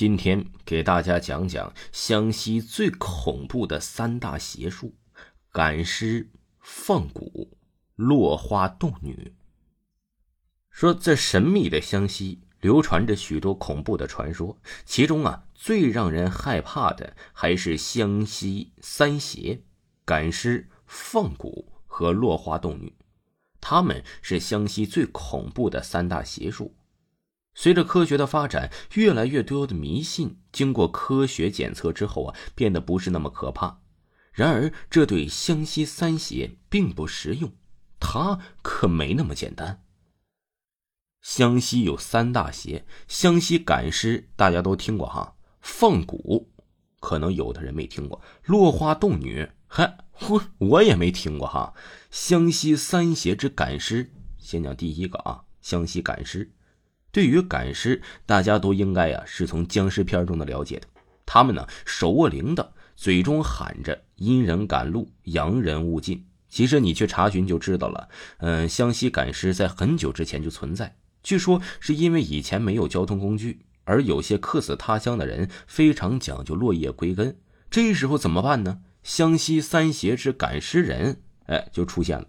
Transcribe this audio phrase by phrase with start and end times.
[0.00, 4.94] 今天给大家讲讲湘西最恐怖的三大邪术：
[5.52, 7.50] 赶尸、放蛊、
[7.96, 9.34] 落花洞女。
[10.70, 19.60] 说在神秘的湘西，流传着许多恐怖的传说，其中啊，最让人害怕的还是湘西三邪：
[20.06, 22.96] 赶尸、放蛊和落花洞女。
[23.60, 26.74] 他们是湘西最恐怖的三大邪术。
[27.54, 33.80] 随着科学的发展，越来越多的迷信经过科学检测之后啊，变得不是那么可怕。
[34.32, 37.52] 然而，这对湘西三邪并不实用，
[37.98, 39.82] 它可没那么简单。
[41.20, 46.46] 湘西有三大邪，湘西赶尸大家都听过哈，放蛊
[47.00, 49.98] 可能有的人没听过，落花洞女还，
[50.28, 51.74] 我我也没听过哈。
[52.10, 56.52] 湘西三邪之赶尸，先讲第一个啊，湘西赶尸。
[57.12, 60.86] 对于赶尸，大家都应该呀是从僵尸片中的了解的。
[61.26, 66.26] 他们呢手握铃铛，嘴中喊着“阴人赶路，阳人勿近”。
[66.48, 68.08] 其实你去查询就知道了。
[68.38, 70.96] 嗯，湘西赶尸在很久之前就存在。
[71.22, 77.36] 据说是因为以前没有交通工具，而有些客死他乡的人非常讲究落叶归根。
[77.70, 78.80] 这时候怎么办呢？
[79.02, 82.26] 湘西三邪之赶尸人，哎，就出现了。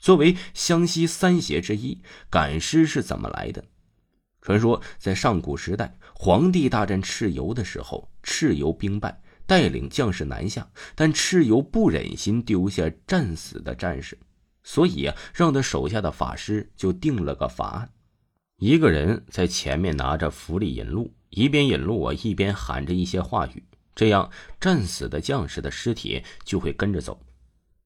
[0.00, 3.64] 作为湘西三邪之一，赶尸是怎么来的？
[4.42, 14.18] 传说在上古时代，皇帝大战蚩尤的时候，蚩尤兵败，带领将士南下，但蚩尤不忍心丢下战死的战士，
[14.64, 17.90] 所以啊，让他手下的法师就定了个法案：
[18.58, 23.62] 一个人在前面拿着符力引路，一边引路啊，一边喊着一些话语，
[23.94, 24.28] 这样
[24.60, 27.20] 战死的将士的尸体就会跟着走。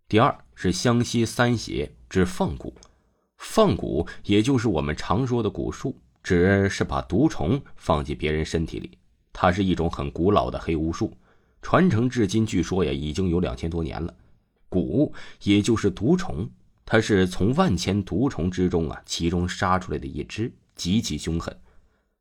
[0.09, 2.73] 第二是湘西三邪之放蛊，
[3.37, 6.01] 放蛊也就是我们常说的蛊术。
[6.27, 8.99] 只是把毒虫放进别人身体里，
[9.33, 11.17] 它是一种很古老的黑巫术，
[11.63, 14.13] 传承至今，据说呀已经有两千多年了。
[14.69, 15.13] 蛊
[15.45, 16.51] 也就是毒虫，
[16.85, 21.57] 它是从万千毒虫之中啊，其中杀出来的一只，极其凶狠，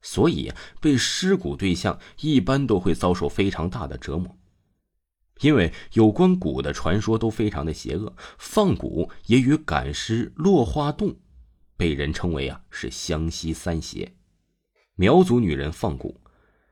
[0.03, 4.37] 所以被尸蛊对象一般都会遭受非常大的折磨。
[5.41, 11.15] 因为有关蛊的传说都非常的邪恶，放蛊也与赶尸、落花洞。
[11.77, 14.13] 被人称为啊是湘西三邪，
[14.95, 16.15] 苗族女人放蛊，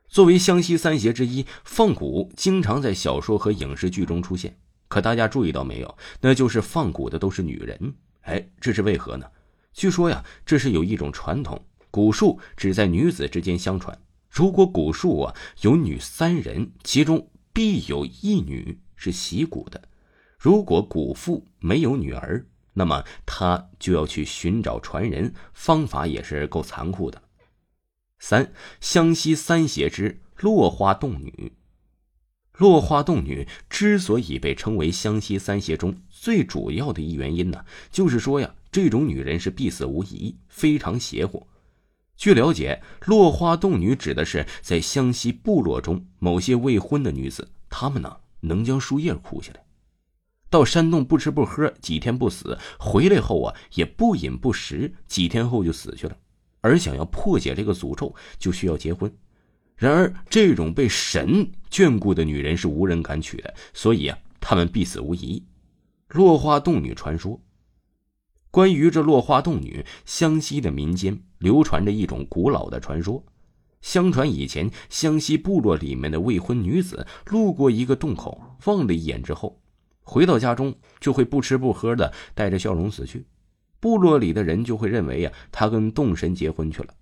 [0.07, 4.57] 作为湘西三邪之一，放蛊经常在小说和影视剧中出现。
[4.87, 5.97] 可大家注意到没有？
[6.21, 7.95] 那就是放蛊的都是女人。
[8.21, 9.25] 哎，这是为何呢？
[9.73, 11.59] 据说呀，这是有一种传统，
[11.91, 13.99] 蛊术只在女子之间相传。
[14.29, 19.81] 如果蛊术啊有女三人，其中必有一女是习蛊的。
[20.37, 22.45] 如果蛊妇没有女儿。
[22.73, 27.21] 那么他就要去寻找传人，方法也是够残酷的。
[28.19, 31.53] 三湘西三邪之落花洞女，
[32.53, 41.47] 落花洞女之所以被称为湘西三邪中最主要的一原因呢，就是说呀，这种女人是必死无疑，非常邪乎。
[42.15, 49.65] 据了解，落花洞女指的是在湘西部落中某些未婚的女子，她们呢能将树叶枯下来。
[50.53, 56.15] 到山洞不吃不喝几天不死，回来后啊也不饮不食，几天后就死去了。
[56.61, 59.11] 而想要破解这个诅咒，就需要结婚。
[59.75, 65.43] 然而这种被神眷顾的女人是无人敢娶的，所以啊她们必死无疑。
[66.09, 67.41] 落花洞女传说，
[68.51, 73.25] 关于这落花洞女，湘西的民间流传着一种古老的传说。
[73.81, 79.59] 相传以前湘西部落里面的未婚女子路过一个洞口，望了一眼之后。
[80.03, 83.25] 回到家中就会不吃不喝的带着笑容死去，
[83.79, 86.93] 部落里的人就会认为呀，他跟洞神结婚去了。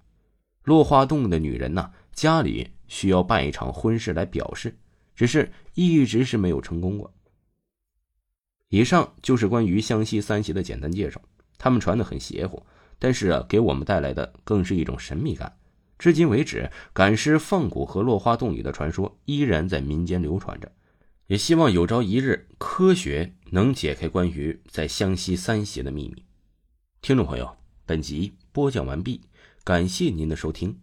[0.63, 4.77] 落花洞的女人呢，家里需要办一场婚事来表示，
[5.15, 7.11] 只是一直是没有成功过。
[8.69, 11.19] 以上就是关于湘西三邪的简单介绍，
[11.57, 12.63] 他们传的很邪乎，
[12.99, 15.51] 但是啊，给我们带来的更是一种神秘感。
[15.97, 20.71] 至今为止，赶尸放蛊和落花洞女的传说依然在民间流传着。
[21.31, 26.25] 也希望有朝一日，科学能解开关于在湘西三邪的秘密。
[27.01, 27.55] 听众朋友，
[27.85, 29.21] 本集播讲完毕，
[29.63, 30.77] 感谢您的收听。